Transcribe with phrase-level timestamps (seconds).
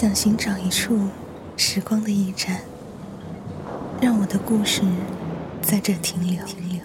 [0.00, 0.98] 想寻找一处
[1.58, 2.62] 时光的驿站，
[4.00, 4.80] 让我的故事
[5.60, 6.42] 在这停留。
[6.46, 6.80] 停留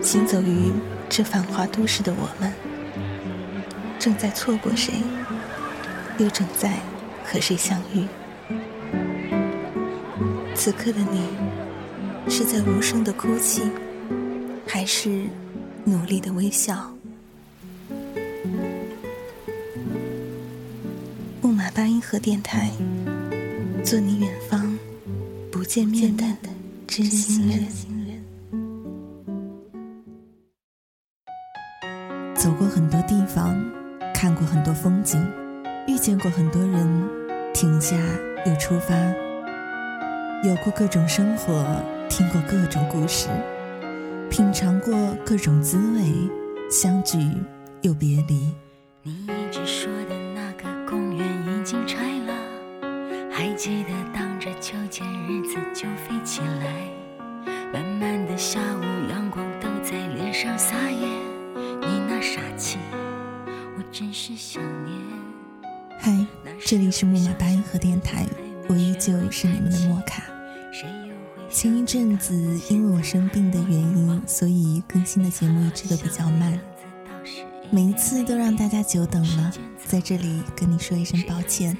[0.00, 0.70] 行走于
[1.08, 2.52] 这繁华都市的我们，
[3.98, 4.94] 正在错过谁，
[6.18, 6.74] 又正在
[7.24, 8.06] 和谁相遇？
[10.68, 11.22] 此刻的你，
[12.28, 13.62] 是在无声的哭泣，
[14.66, 15.22] 还是
[15.82, 16.92] 努力的微笑？
[21.40, 22.70] 木马八音盒电台，
[23.82, 24.78] 做你远方
[25.50, 26.22] 不见面的
[26.86, 27.64] 真心人。
[32.34, 33.58] 走过很多地方，
[34.12, 35.18] 看过很多风景，
[35.86, 37.08] 遇见过很多人，
[37.54, 37.96] 停下
[38.44, 38.94] 又出发。
[40.44, 43.26] 有过各种生活，听过各种故事，
[44.30, 44.94] 品尝过
[45.26, 46.12] 各种滋味，
[46.70, 47.18] 相聚
[47.82, 48.54] 又别离。
[49.02, 52.32] 你一直说的那个公园已经拆了，
[53.32, 56.72] 还记得荡着秋千日子就飞起来。
[57.72, 61.04] 慢慢的下午，阳光都在脸上撒野，
[61.80, 62.78] 你那傻气，
[63.76, 64.96] 我真是想念。
[65.98, 66.26] 嗨，
[66.64, 68.24] 这里是木马八音盒电台。
[68.68, 70.22] 我依旧是你们的莫卡。
[71.50, 72.34] 前一阵子
[72.68, 76.60] 因为我生病的原因，所以更新的节目一直都比较慢，
[77.70, 79.50] 每一次都让大家久等了，
[79.86, 81.74] 在这里跟你说一声抱歉。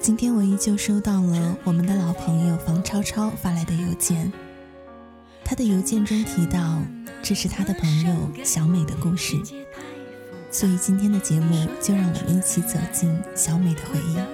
[0.00, 4.30] 今天我依旧收到了我们的老朋友房超超发来的邮件，
[5.44, 6.82] 他的邮件中提到
[7.22, 9.40] 这是他的朋友小美的故事，
[10.50, 14.33] 所以今天的节目就让我们一起走进小美的回忆。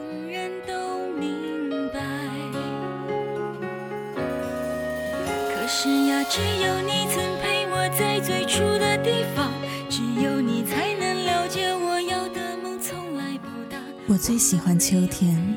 [5.83, 9.51] 是呀，只有你曾陪我在最初的地方，
[9.89, 13.79] 只有你才能了解我要的梦从来不大。
[14.07, 15.57] 我最喜欢秋天，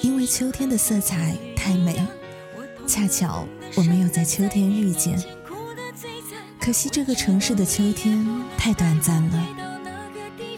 [0.00, 2.02] 因为秋天的色彩太美。
[2.86, 5.22] 恰巧我没有在秋天遇见，
[6.58, 9.46] 可惜这个城市的秋天太短暂了。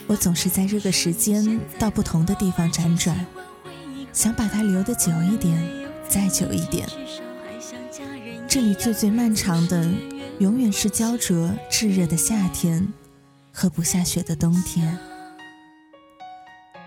[0.07, 3.27] 我总是在这个时间到不同的地方辗转，
[4.13, 5.61] 想把它留得久一点，
[6.09, 6.89] 再久一点。
[8.51, 9.89] 这里最最漫长的，
[10.41, 12.93] 永远是焦灼炙热的夏天
[13.53, 14.99] 和不下雪的冬天。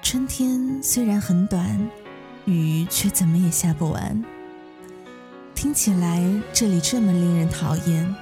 [0.01, 1.89] 春天虽然很短，
[2.43, 4.21] 雨却怎么也下不完。
[5.55, 6.21] 听起来
[6.51, 8.13] 这里这么令人讨厌，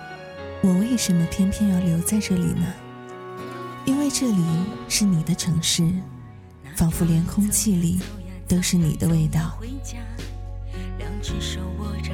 [0.62, 2.72] 我为什么偏偏要留在这里呢？
[3.86, 4.46] 因为这里
[4.88, 5.92] 是你的城市，
[6.76, 8.00] 仿佛连空气里
[8.48, 9.58] 都是你的味道。
[11.00, 12.12] 两只手握着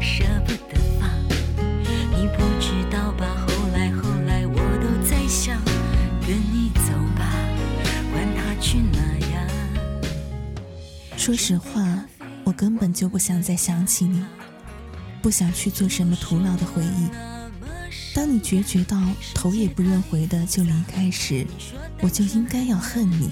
[0.00, 1.08] 舍不得放，
[2.18, 3.26] 你不知道吧？
[3.46, 5.60] 后来后来，我都在想，
[6.26, 7.32] 跟你走吧，
[8.12, 8.98] 管他去哪
[9.28, 9.46] 呀。
[11.16, 12.04] 说实话，
[12.44, 14.24] 我根本就不想再想起你，
[15.20, 17.08] 不想去做什么徒劳的回忆。
[18.14, 18.98] 当你决绝到
[19.34, 21.46] 头也不愿回的就离开时，
[22.00, 23.30] 我就应该要恨你，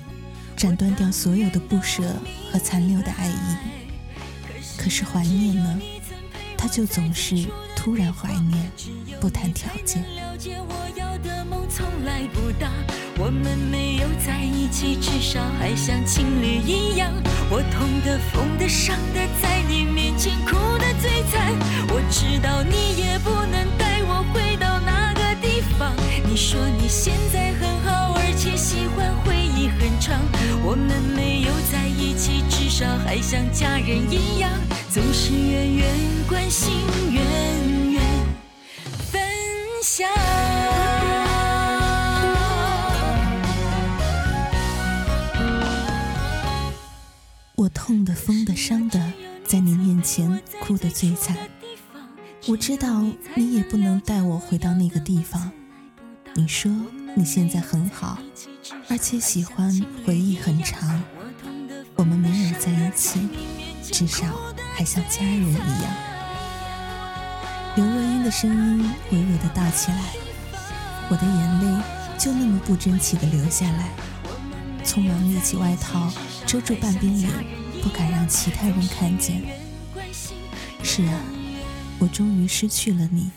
[0.56, 2.02] 斩断掉所有的不舍
[2.52, 3.56] 和残留的爱意。
[4.76, 5.80] 可是怀念呢？
[6.64, 7.44] 他就总是
[7.76, 8.72] 突然怀念，
[9.20, 10.56] 不谈条件了解。
[13.18, 17.12] 我们没有在一起，至少还像情侣一样。
[17.50, 21.52] 我痛的、疯的、伤的，在你面前哭的最惨。
[21.90, 25.92] 我知道你也不能带我回到那个地方。
[26.26, 30.20] 你说你现在很好，而且喜欢回很长。
[30.64, 34.50] 我们没有在一起，至少还像家人一样。
[34.90, 35.86] 总是远远
[36.28, 36.72] 关心，
[37.10, 38.02] 远远
[39.10, 39.20] 分
[39.82, 40.08] 享。
[47.56, 49.12] 我痛的、疯的、伤的，
[49.44, 51.36] 在你面前哭得最惨。
[52.46, 53.02] 我知道
[53.34, 55.50] 你也不能带我回到那个地方。
[56.34, 56.70] 你说
[57.14, 58.18] 你现在很好，
[58.88, 61.02] 而且喜欢回忆很长。
[61.96, 63.28] 我们没有在一起，
[63.82, 64.26] 至少。
[64.76, 65.94] 还像家人一样。
[67.76, 70.00] 刘若英的声音微微的倒起来，
[71.08, 71.82] 我的眼泪
[72.18, 73.90] 就那么不争气的流下来，
[74.84, 76.12] 匆忙立起外套
[76.44, 77.30] 遮住半边脸，
[77.82, 79.42] 不敢让其他人看见。
[80.82, 81.20] 是啊，
[82.00, 83.30] 我终于失去了你，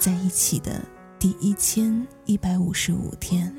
[0.00, 0.84] 在一起的
[1.16, 3.54] 第一千一百五十五天，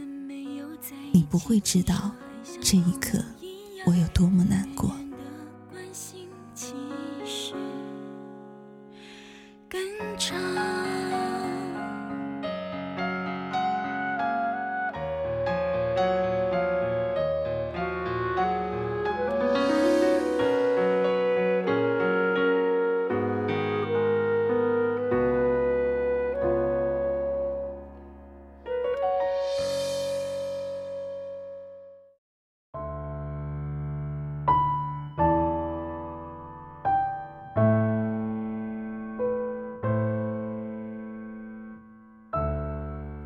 [1.13, 2.11] 你不会知道
[2.61, 3.23] 这一刻
[3.85, 4.91] 我有多么难过。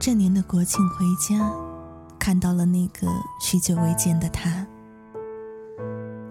[0.05, 1.51] 这年的国庆回家，
[2.19, 3.07] 看到了那个
[3.39, 4.63] 许久未见的他。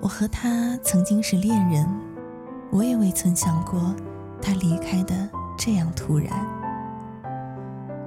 [0.00, 1.84] 我和他曾经是恋人，
[2.70, 3.92] 我也未曾想过
[4.40, 5.28] 他离开的
[5.58, 6.30] 这样突然。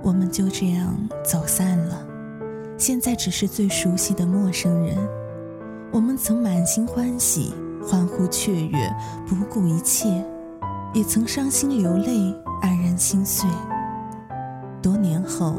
[0.02, 2.02] 我们就这样走散了，
[2.78, 4.96] 现在只是最熟悉的陌生人。
[5.92, 7.54] 我们曾满心欢喜，
[7.86, 8.96] 欢呼雀跃，
[9.28, 10.26] 不顾一切，
[10.94, 13.50] 也曾伤心流泪，黯然心碎。
[14.88, 15.56] 多年后，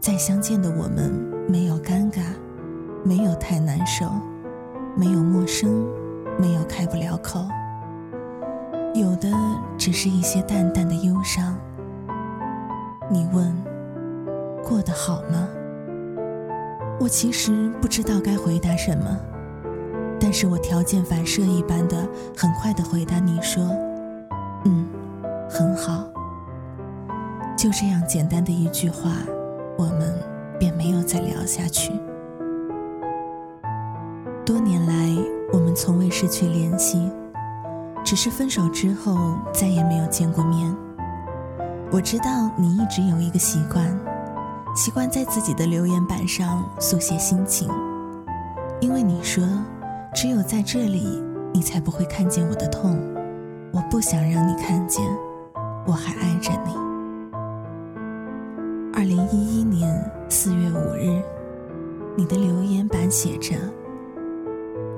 [0.00, 1.08] 再相见的我们，
[1.48, 2.22] 没有尴尬，
[3.04, 4.10] 没有太难受，
[4.96, 5.86] 没有陌生，
[6.36, 7.44] 没有开不了口，
[8.92, 9.30] 有的
[9.78, 11.56] 只是一些淡淡的忧伤。
[13.08, 13.56] 你问，
[14.64, 15.48] 过得好吗？
[16.98, 19.16] 我其实不知道该回答什么。
[20.18, 23.62] 但是我条件反射一般的很快的回答你说
[24.66, 24.88] ：“嗯，
[25.48, 26.08] 很好。”
[27.56, 29.10] 就这样简单的一句话，
[29.78, 30.14] 我们
[30.58, 31.92] 便没有再聊下去。
[34.44, 35.16] 多年来，
[35.52, 37.10] 我们从未失去联系，
[38.04, 40.74] 只是分手之后再也没有见过面。
[41.90, 43.86] 我知道你一直有一个习惯，
[44.74, 47.68] 习惯在自己的留言板上速写心情，
[48.80, 49.42] 因为你说。
[50.16, 51.20] 只有在这里，
[51.52, 52.96] 你才不会看见我的痛。
[53.72, 55.04] 我不想让你看见，
[55.84, 56.93] 我还爱着你。
[60.44, 61.22] 四月五日，
[62.14, 63.56] 你的留言板写着：“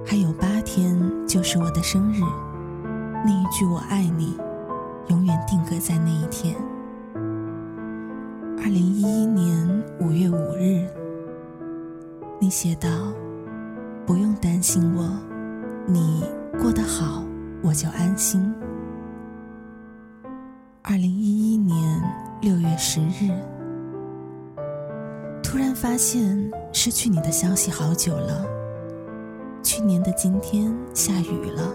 [0.05, 2.21] 还有八天就是我的生日。”
[3.25, 4.37] 那一句“我爱你”，
[5.07, 6.57] 永远定格在那一天。
[8.59, 10.85] 二零一一年五月五日，
[12.41, 12.89] 你写道。
[14.05, 15.09] 不用担心我，
[15.87, 16.25] 你
[16.61, 17.23] 过得好，
[17.63, 18.53] 我就安心。
[20.83, 22.03] 二零一一年
[22.41, 23.31] 六月十日，
[25.57, 28.45] 突然发现失去你的消息好久了。
[29.63, 31.73] 去年的今天下雨了，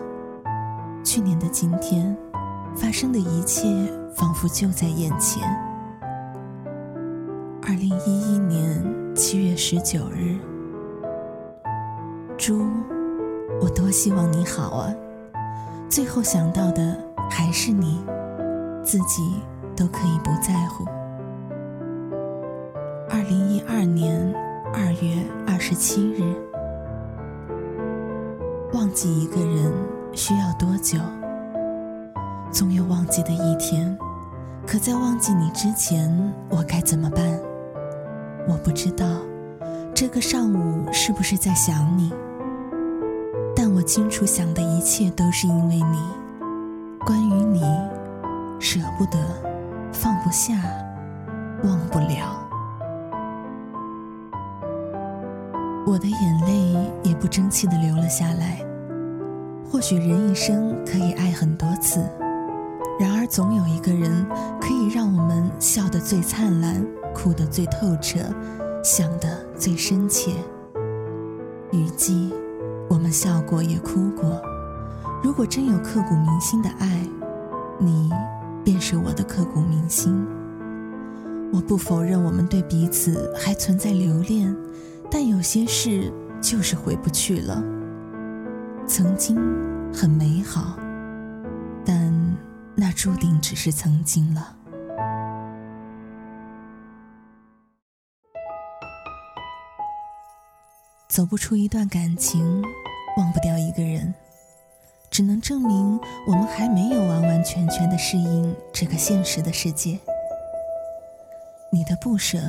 [1.03, 2.15] 去年的今天
[2.75, 3.65] 发生的一切
[4.13, 5.41] 仿佛就在眼前。
[7.63, 8.85] 二零一一年
[9.15, 10.37] 七月十九日。
[12.37, 12.61] 猪，
[13.59, 14.93] 我多希望你好啊！
[15.89, 16.95] 最后想到的
[17.31, 17.99] 还是你，
[18.83, 19.41] 自己
[19.75, 20.85] 都可以不在乎。
[23.67, 24.35] 二零一二年
[24.73, 26.21] 二月二十七日，
[28.73, 29.71] 忘记一个人
[30.13, 30.97] 需要多久？
[32.51, 33.97] 总有忘记的一天，
[34.65, 36.09] 可在忘记你之前，
[36.49, 37.39] 我该怎么办？
[38.47, 39.05] 我不知道，
[39.93, 42.13] 这个上午是不是在想你？
[43.55, 45.99] 但我清楚，想的一切都是因为你。
[47.05, 47.61] 关于你，
[48.59, 49.17] 舍不得，
[49.91, 50.55] 放不下，
[51.63, 52.47] 忘不了。
[55.85, 58.63] 我的眼泪也不争气的流了下来。
[59.69, 62.03] 或许人一生可以爱很多次，
[62.99, 64.25] 然而总有一个人
[64.59, 68.19] 可以让我们笑得最灿烂，哭得最透彻，
[68.83, 70.31] 想得最深切。
[71.71, 72.33] 雨季。
[72.89, 74.41] 我们笑过也哭过，
[75.23, 77.07] 如果真有刻骨铭心的爱，
[77.79, 78.09] 你
[78.65, 80.27] 便是我的刻骨铭心。
[81.53, 84.53] 我不否认我们对彼此还存在留恋，
[85.11, 87.61] 但有些事就是回不去了。
[88.87, 89.35] 曾经
[89.93, 90.77] 很美好，
[91.85, 92.37] 但
[92.75, 94.55] 那注定只是曾经了。
[101.09, 102.63] 走不出一段感情，
[103.17, 104.13] 忘不掉一个人，
[105.09, 109.99] 只能证明我们还没有完完全全的适应这个现实的世界。
[111.69, 112.39] 你的不舍，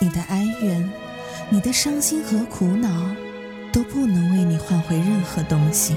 [0.00, 0.90] 你的哀怨，
[1.50, 2.88] 你的伤心和苦恼，
[3.72, 5.94] 都不能为你换回任何东西。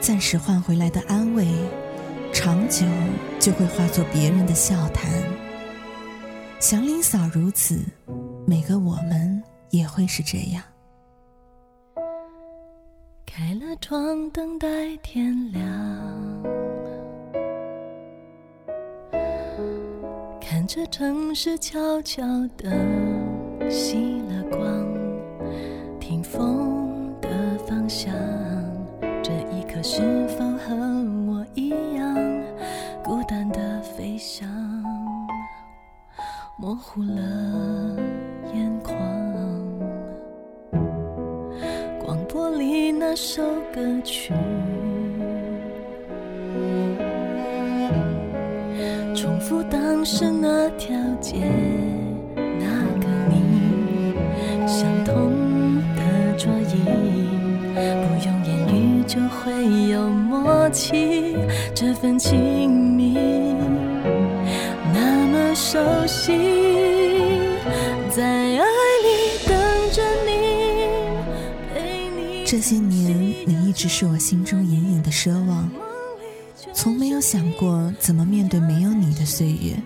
[0.00, 1.46] 暂时换回来的安慰，
[2.32, 2.86] 长久
[3.40, 5.10] 就会化作别人的笑谈。
[6.60, 7.80] 祥林嫂如此，
[8.46, 9.42] 每个我们。
[9.70, 10.62] 也会是这样。
[13.26, 15.60] 开了窗，等待天亮。
[20.40, 22.22] 看着城市悄悄
[22.56, 22.70] 的
[23.70, 24.86] 熄了光，
[25.98, 27.28] 听风的
[27.66, 28.14] 方向。
[29.22, 30.74] 这一刻是否和
[31.26, 32.14] 我一样，
[33.02, 34.48] 孤单的飞翔，
[36.58, 37.96] 模糊了
[38.54, 38.94] 眼眶。
[42.04, 43.42] 广播里那首
[43.74, 44.34] 歌曲，
[49.14, 51.40] 重复当时那条街。
[59.44, 59.52] 会
[59.90, 61.36] 有默契，
[61.74, 63.12] 这份亲密
[64.94, 66.32] 那么熟悉，
[68.10, 69.54] 在爱里等
[69.92, 70.30] 着你，
[72.46, 73.14] 这些年，
[73.46, 75.70] 你一直是我心中隐隐的奢望，
[76.72, 79.76] 从没有想过怎么面对没有你的岁月。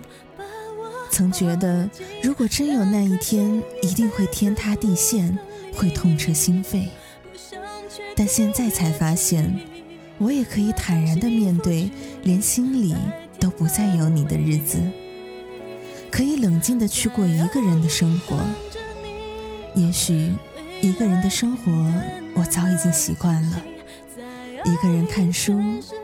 [1.11, 1.89] 曾觉得，
[2.23, 5.37] 如果真有那一天，一定会天塌地陷，
[5.75, 6.87] 会痛彻心扉。
[8.19, 9.61] 但现在才发现，
[10.17, 11.89] 我也可以坦然的面对
[12.23, 12.93] 连心里
[13.39, 14.77] 都不再有你的日子，
[16.11, 18.35] 可以冷静的去过一个人的生活。
[19.73, 20.33] 也许，
[20.81, 21.71] 一个人的生活
[22.35, 23.63] 我早已经习惯了，
[24.65, 25.57] 一个人看书，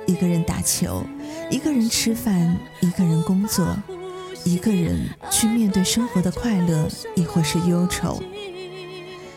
[0.07, 1.03] 一个人打球，
[1.51, 3.77] 一个人吃饭，一个人工作，
[4.45, 8.24] 一个人去面对生活的快乐，亦或是忧愁，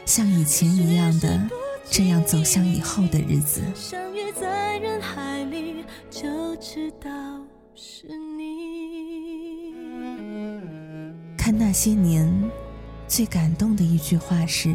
[0.06, 1.50] 像以前一样的。
[1.90, 3.62] 这样走向以后的日子。
[3.74, 7.10] 相遇在人海里，就知道
[7.74, 9.74] 是你。
[11.36, 12.30] 看那些年，
[13.06, 14.74] 最感动的一句话是：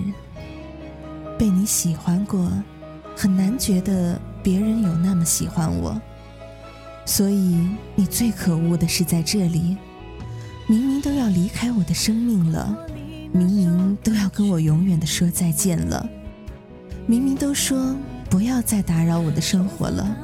[1.38, 2.52] 被你喜欢过，
[3.16, 6.02] 很难觉得别人有那么喜欢我。
[7.06, 9.78] 所以你最可恶的是在这里，
[10.68, 12.76] 明明都要离开我的生命了，
[13.32, 16.10] 明明都要跟我永远的说再见了。
[17.06, 17.96] 明明都说
[18.30, 20.18] 不要再打扰我的生活了，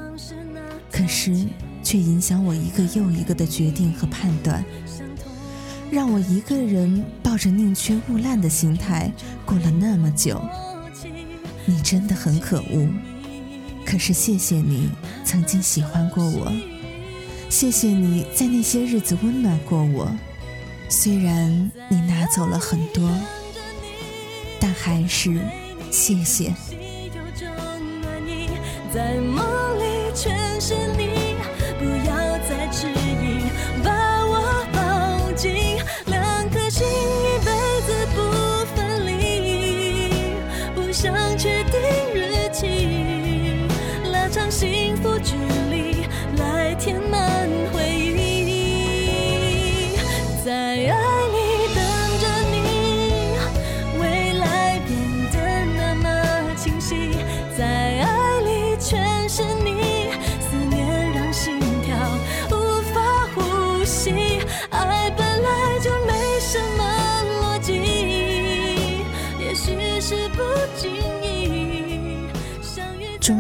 [0.91, 1.45] 可是
[1.83, 4.63] 却影响我一个又一个的决定和判断，
[5.91, 9.11] 让我一个人抱着宁缺毋滥的心态
[9.45, 10.41] 过了那么久。
[11.65, 12.87] 你真的很可恶，
[13.85, 14.89] 可是谢谢你
[15.23, 16.51] 曾经喜欢过我，
[17.49, 20.09] 谢谢你在那些日子温暖过我。
[20.87, 23.11] 虽然你拿走了很多，
[24.59, 25.39] 但还是
[25.91, 26.51] 谢谢。
[28.91, 29.45] 在梦
[29.77, 31.35] 里全是你，
[31.77, 33.43] 不要再迟疑，
[33.83, 33.91] 把
[34.25, 35.77] 我抱紧，
[36.07, 37.51] 两颗心一辈
[37.85, 38.17] 子不
[38.75, 40.11] 分离，
[40.73, 41.79] 不想确定
[42.15, 43.67] 日期，
[44.11, 45.35] 拉长幸福距
[45.69, 48.47] 离，来填满回忆，
[50.43, 51.19] 在爱。
[51.29, 51.35] 里
[51.75, 51.77] 等
[52.19, 52.57] 着你，
[54.01, 54.89] 未来变
[55.31, 55.35] 得
[55.77, 57.18] 那么清晰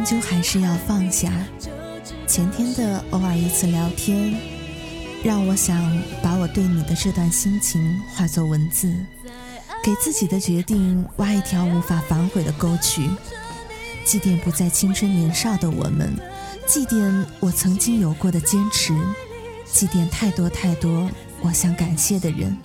[0.09, 1.31] 究还是要放下。
[2.25, 4.33] 前天的偶尔一次聊天，
[5.23, 5.79] 让我想
[6.23, 8.91] 把我对你的这段心情化作文字，
[9.83, 13.07] 给自己的决定挖一条无法反悔的沟渠，
[14.03, 16.11] 祭奠不再青春年少的我们，
[16.65, 18.97] 祭奠我曾经有过的坚持，
[19.71, 21.07] 祭奠太多太多
[21.41, 22.57] 我想感谢的人。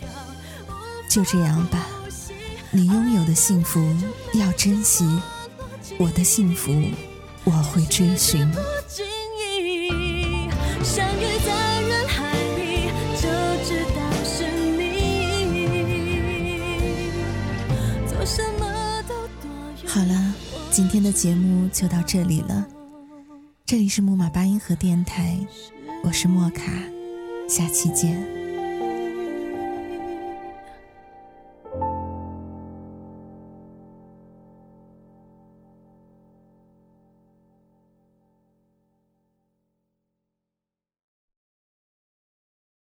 [1.11, 1.87] 就这样吧，
[2.71, 3.79] 你拥有的幸福
[4.33, 5.05] 要珍惜，
[5.99, 6.73] 我的幸福。
[7.45, 8.51] 我会追寻。
[19.87, 20.35] 好了，
[20.71, 22.67] 今天的节目就到这里了。
[23.65, 25.39] 这里是木马八音盒电台，
[26.03, 26.73] 我是莫卡，
[27.49, 28.44] 下期见。